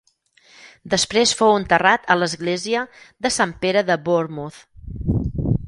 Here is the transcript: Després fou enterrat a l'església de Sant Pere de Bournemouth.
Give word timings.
Després 0.93 1.33
fou 1.41 1.51
enterrat 1.57 2.09
a 2.13 2.17
l'església 2.21 2.83
de 3.27 3.33
Sant 3.39 3.53
Pere 3.67 3.85
de 3.91 3.99
Bournemouth. 4.09 4.61